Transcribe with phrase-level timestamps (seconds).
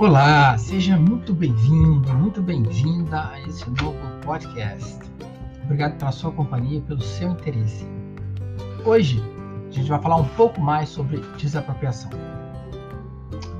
[0.00, 4.96] Olá, seja muito bem-vindo, muito bem-vinda a esse novo podcast.
[5.64, 7.84] Obrigado pela sua companhia e pelo seu interesse.
[8.84, 9.20] Hoje
[9.68, 12.12] a gente vai falar um pouco mais sobre desapropriação.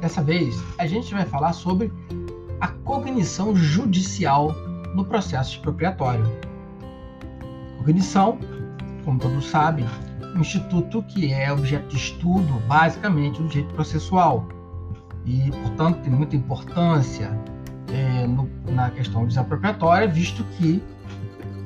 [0.01, 1.93] Dessa vez a gente vai falar sobre
[2.61, 4.55] a cognição judicial
[4.95, 6.25] no processo expropriatório.
[7.79, 8.39] Cognição,
[9.05, 9.85] como todos sabem,
[10.37, 14.47] um instituto que é objeto de estudo basicamente do direito processual
[15.29, 17.31] e, portanto, tem muita importância
[17.93, 20.83] é, no, na questão desapropriatória, visto que,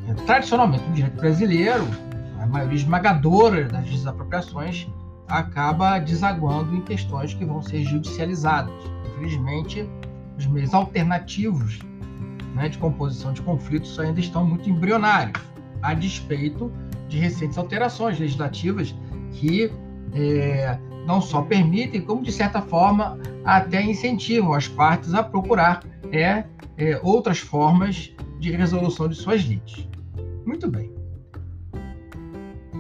[0.08, 1.86] é, tradicionalmente, no direito brasileiro,
[2.40, 4.88] a maioria esmagadora das desapropriações
[5.28, 8.74] acaba desaguando em questões que vão ser judicializadas.
[9.12, 9.88] Infelizmente,
[10.36, 11.78] os meios alternativos
[12.56, 15.40] né, de composição de conflitos ainda estão muito embrionários,
[15.80, 16.70] a despeito
[17.08, 18.92] de recentes alterações legislativas
[19.32, 19.70] que
[20.14, 26.44] é, não só permitem, como de certa forma até incentivam as partes a procurar é,
[26.76, 29.88] é, outras formas de resolução de suas lides.
[30.44, 30.92] Muito bem.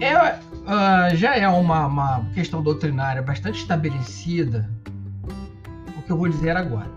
[0.00, 4.68] É, uh, já é uma, uma questão doutrinária bastante estabelecida
[6.02, 6.90] o que eu vou dizer agora.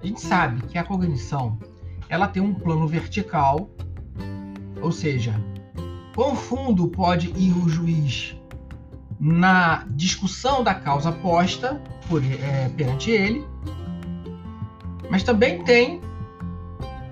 [0.00, 1.58] A gente sabe que a cognição
[2.08, 3.70] ela tem um plano vertical,
[4.80, 5.34] ou seja,
[6.14, 8.36] quão fundo pode ir o juiz
[9.22, 13.46] na discussão da causa posta por, é, perante ele,
[15.08, 16.00] mas também tem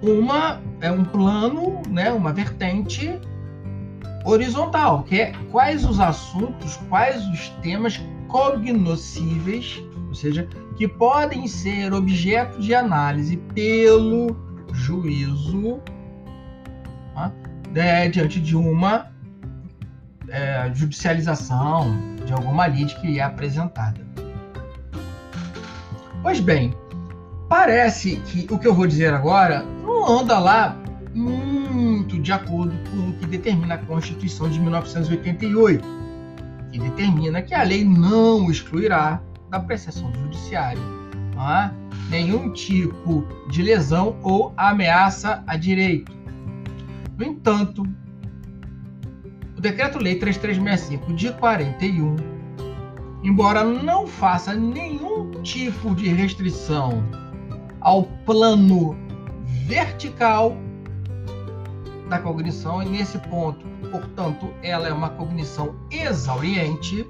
[0.02, 3.20] uma é um plano, né, uma vertente
[4.24, 11.92] horizontal, que é quais os assuntos, quais os temas cognoscíveis, ou seja, que podem ser
[11.92, 14.36] objeto de análise pelo
[14.72, 15.80] juízo
[17.14, 17.32] tá,
[17.74, 19.09] é, diante de uma
[20.30, 24.00] é, judicialização de alguma lide que é apresentada.
[26.22, 26.74] Pois bem,
[27.48, 30.76] parece que o que eu vou dizer agora não anda lá
[31.14, 35.84] muito de acordo com o que determina a Constituição de 1988,
[36.72, 39.20] que determina que a lei não excluirá
[39.50, 41.00] da apreciação do judiciário
[41.40, 41.70] é?
[42.10, 46.12] nenhum tipo de lesão ou ameaça a direito.
[47.16, 47.82] No entanto,
[49.60, 52.16] o Decreto-Lei 3365 de 41,
[53.22, 57.04] embora não faça nenhum tipo de restrição
[57.78, 58.96] ao plano
[59.66, 60.56] vertical
[62.08, 67.06] da cognição, e nesse ponto, portanto, ela é uma cognição exauriente,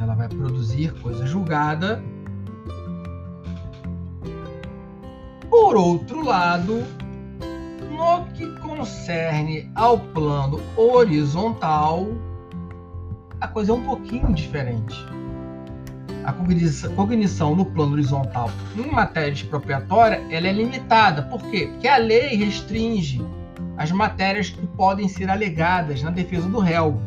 [0.00, 2.02] ela vai produzir coisa julgada.
[5.50, 6.82] Por outro lado,
[7.92, 12.08] no que concerne ao plano horizontal,
[13.40, 14.94] a coisa é um pouquinho diferente.
[16.24, 16.32] A
[16.94, 21.22] cognição no plano horizontal em matéria expropriatória ela é limitada.
[21.22, 21.68] Por quê?
[21.72, 23.20] Porque a lei restringe
[23.76, 27.00] as matérias que podem ser alegadas na defesa do réu.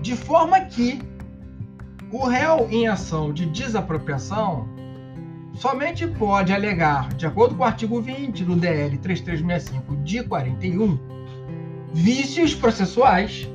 [0.00, 1.02] De forma que
[2.12, 4.68] o réu em ação de desapropriação
[5.54, 10.98] somente pode alegar, de acordo com o artigo 20 do DL 3365 de 41,
[11.92, 13.48] vícios processuais,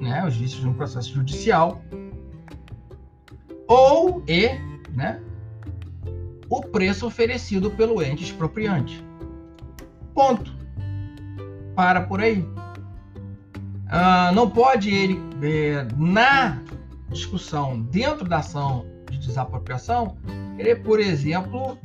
[0.00, 1.82] né, os vícios no processo judicial,
[3.66, 4.50] ou e,
[4.92, 5.20] né,
[6.48, 9.04] o preço oferecido pelo ente expropriante.
[10.14, 10.54] Ponto.
[11.74, 12.46] Para por aí.
[13.88, 16.62] Ah, não pode ele, é, na
[17.08, 20.16] discussão dentro da ação de desapropriação,
[20.56, 21.78] querer, por exemplo,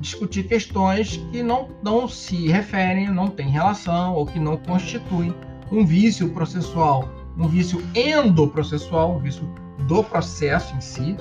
[0.00, 5.34] discutir questões que não, não se referem, não têm relação ou que não constituem
[5.70, 9.48] um vício processual, um vício endoprocessual, um vício
[9.86, 11.16] do processo em si,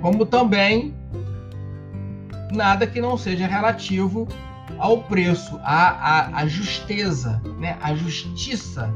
[0.00, 0.94] como também
[2.52, 4.26] nada que não seja relativo
[4.78, 7.76] ao preço, à, à, à justeza, né?
[7.80, 8.92] à justiça,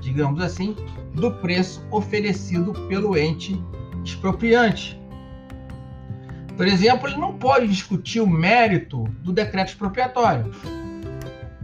[0.00, 0.74] digamos assim,
[1.14, 3.62] do preço oferecido pelo ente
[4.04, 4.97] expropriante.
[6.58, 10.50] Por exemplo, ele não pode discutir o mérito do decreto expropriatório,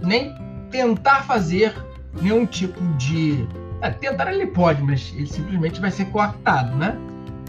[0.00, 0.32] nem
[0.70, 1.74] tentar fazer
[2.22, 3.44] nenhum tipo de.
[3.82, 6.96] É, tentar ele pode, mas ele simplesmente vai ser coartado, né?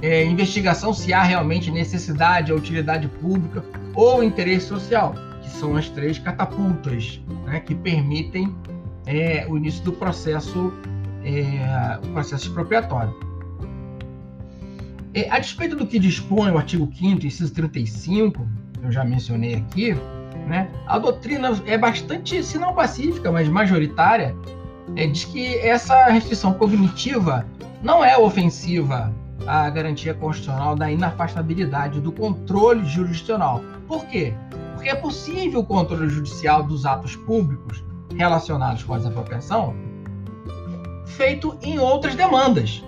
[0.02, 3.64] É, investigação se há realmente necessidade, utilidade pública
[3.94, 5.14] ou interesse social,
[5.44, 8.56] que são as três catapultas né, que permitem
[9.06, 10.74] é, o início do processo,
[11.24, 13.25] é, o processo expropriatório.
[15.16, 18.46] É, a despeito do que dispõe o artigo 5 inciso 35,
[18.84, 19.96] eu já mencionei aqui,
[20.46, 24.36] né, a doutrina é bastante, se não pacífica, mas majoritária,
[24.98, 27.46] é, diz que essa restrição cognitiva
[27.82, 29.12] não é ofensiva
[29.48, 33.64] a garantia constitucional da inafastabilidade do controle jurisdicional.
[33.88, 34.34] Por quê?
[34.74, 37.82] Porque é possível o controle judicial dos atos públicos
[38.18, 39.74] relacionados com a desapropriação
[41.06, 42.84] feito em outras demandas.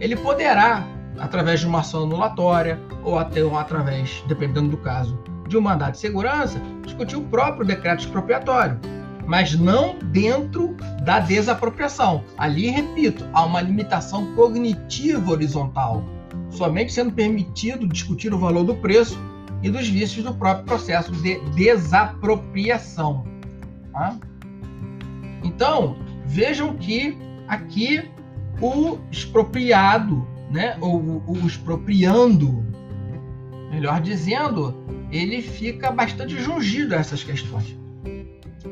[0.00, 0.82] Ele poderá,
[1.18, 5.98] através de uma ação anulatória ou até através, dependendo do caso, de um mandado de
[5.98, 8.80] segurança, discutir o próprio decreto expropriatório,
[9.26, 12.24] mas não dentro da desapropriação.
[12.38, 16.02] Ali, repito, há uma limitação cognitiva horizontal,
[16.48, 19.18] somente sendo permitido discutir o valor do preço
[19.62, 23.24] e dos vícios do próprio processo de desapropriação.
[23.92, 24.16] Tá?
[25.44, 28.08] Então, vejam que aqui
[28.60, 32.64] o expropriado, né, ou o expropriando,
[33.70, 34.76] melhor dizendo,
[35.10, 37.76] ele fica bastante jungido a essas questões.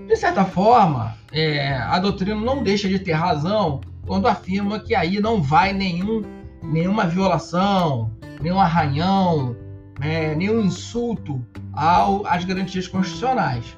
[0.07, 5.21] De certa forma, é, a doutrina não deixa de ter razão quando afirma que aí
[5.21, 6.23] não vai nenhum,
[6.63, 9.57] nenhuma violação, nenhum arranhão,
[10.01, 13.77] é, nenhum insulto ao, às garantias constitucionais.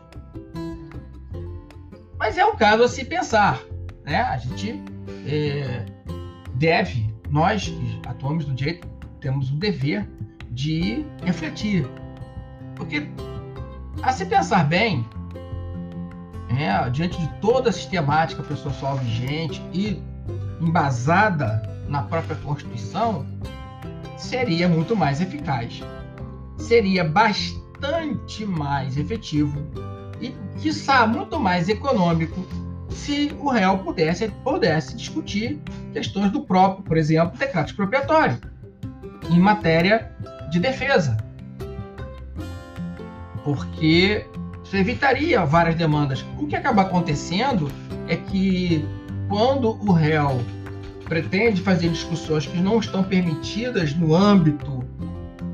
[2.19, 3.61] Mas é um caso a se pensar.
[4.05, 4.21] Né?
[4.21, 4.81] A gente
[5.27, 5.85] é,
[6.61, 8.87] deve, nós que atuamos no direito,
[9.19, 10.07] temos o dever
[10.51, 11.89] de refletir.
[12.77, 13.09] Porque,
[14.03, 15.05] a se pensar bem,
[16.59, 20.03] é, diante de toda a sistemática processual vigente e
[20.61, 23.27] embasada na própria Constituição,
[24.19, 25.83] seria muito mais eficaz.
[26.59, 29.59] Seria bastante mais efetivo
[30.21, 32.47] e, quiçá, muito mais econômico
[32.91, 35.61] se o réu pudesse, pudesse discutir
[35.93, 38.39] questões do próprio, por exemplo, decreto expropriatório,
[39.31, 40.11] em matéria
[40.51, 41.17] de defesa.
[43.45, 44.27] Porque
[44.63, 46.25] isso evitaria várias demandas.
[46.39, 47.71] O que acaba acontecendo
[48.09, 48.85] é que
[49.29, 50.41] quando o réu
[51.05, 54.85] pretende fazer discussões que não estão permitidas no âmbito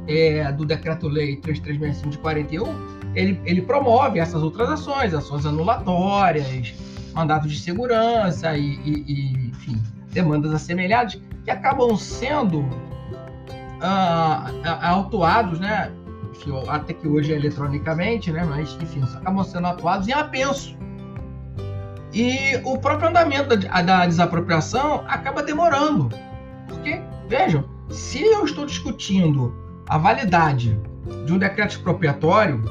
[0.07, 6.75] é, do Decreto-Lei 3365 de 41, ele, ele promove essas outras ações, ações anulatórias,
[7.17, 9.83] mandatos de segurança e, e, e enfim,
[10.13, 12.61] demandas assemelhadas que acabam sendo
[13.81, 15.91] uh, autuados, né?
[16.31, 18.45] Enfim, até que hoje é eletronicamente, né?
[18.45, 20.77] Mas enfim, acabam sendo atuados em apenso.
[22.13, 26.11] E o próprio andamento da, da desapropriação acaba demorando.
[26.69, 29.55] Porque, vejam, se eu estou discutindo
[29.89, 30.79] a validade
[31.25, 32.63] de um decreto expropriatório,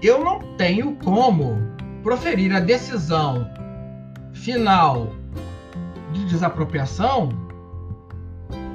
[0.00, 1.56] eu não tenho como
[2.02, 3.48] proferir a decisão
[4.32, 5.12] final
[6.12, 7.30] de desapropriação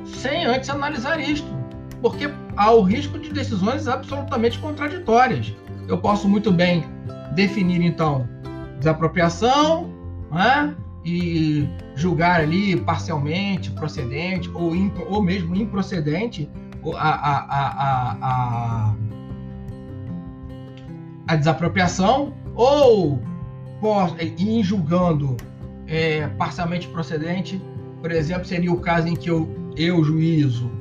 [0.06, 1.48] sem antes analisar isto,
[2.02, 5.54] porque há o risco de decisões absolutamente contraditórias.
[5.88, 6.86] Eu posso muito bem
[7.34, 8.28] definir então
[8.80, 9.90] desapropriação
[10.32, 14.72] né, e julgar ali parcialmente procedente ou,
[15.10, 16.50] ou mesmo improcedente
[16.96, 18.94] a, a, a, a,
[21.28, 23.22] a desapropriação ou
[24.20, 25.38] em julgando
[25.88, 27.62] é, parcialmente procedente,
[28.02, 30.72] por exemplo, seria o caso em que eu, eu juízo,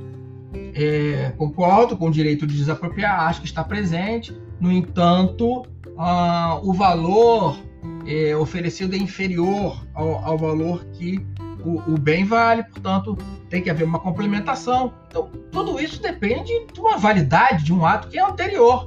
[0.75, 5.65] é, concordo com o direito de desapropriar, acho que está presente, no entanto,
[5.99, 7.59] ah, o valor
[8.07, 11.25] é, oferecido é inferior ao, ao valor que
[11.65, 13.17] o, o, bem vale, portanto,
[13.49, 14.93] tem que haver uma complementação.
[15.09, 18.87] Então, tudo isso depende de uma validade de um ato que é anterior.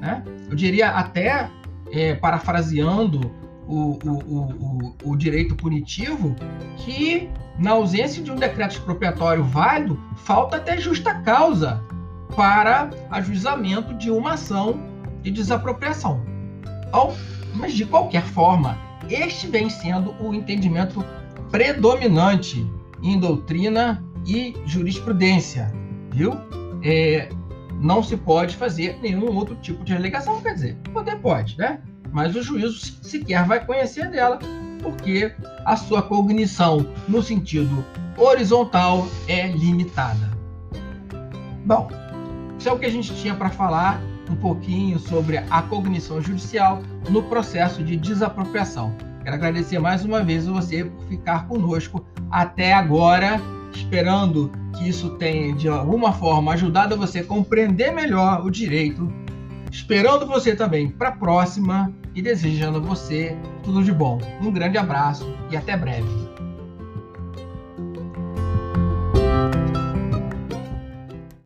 [0.00, 0.22] Né?
[0.48, 1.50] Eu diria até
[1.92, 3.30] é, parafraseando
[3.66, 6.34] o, o, o, o, direito punitivo,
[6.78, 11.82] que na ausência de um decreto expropriatório válido, falta até justa causa
[12.34, 14.80] para ajuizamento de uma ação
[15.22, 16.24] de desapropriação.
[17.54, 21.04] Mas, de qualquer forma, este vem sendo o entendimento
[21.50, 22.66] predominante
[23.02, 25.72] em doutrina e jurisprudência,
[26.10, 26.32] viu?
[26.82, 27.28] É,
[27.82, 30.40] não se pode fazer nenhum outro tipo de alegação.
[30.40, 31.80] Quer dizer, poder pode, né?
[32.12, 34.38] Mas o juízo sequer vai conhecer dela,
[34.82, 35.34] porque
[35.64, 37.84] a sua cognição no sentido
[38.16, 40.30] horizontal é limitada.
[41.66, 41.88] Bom,
[42.58, 46.80] isso é o que a gente tinha para falar um pouquinho sobre a cognição judicial
[47.10, 48.94] no processo de desapropriação.
[49.22, 53.40] Quero agradecer mais uma vez a você por ficar conosco até agora
[53.72, 54.50] esperando
[54.82, 59.12] que isso tenha de alguma forma ajudado você a compreender melhor o direito,
[59.70, 64.18] esperando você também para a próxima e desejando a você tudo de bom.
[64.40, 66.31] Um grande abraço e até breve.